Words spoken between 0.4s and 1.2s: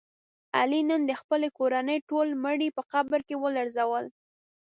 علي نن د